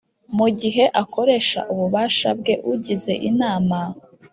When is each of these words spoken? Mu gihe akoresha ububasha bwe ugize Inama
Mu 0.37 0.47
gihe 0.59 0.83
akoresha 1.01 1.59
ububasha 1.73 2.29
bwe 2.39 2.53
ugize 2.71 3.13
Inama 3.29 3.77